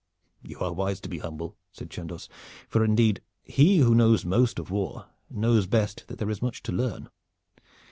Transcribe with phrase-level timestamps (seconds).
[0.41, 2.27] "You are wise to be humble," said Chandos;
[2.67, 6.71] "for indeed he who knows most of war knows best that there is much to
[6.71, 7.07] learn.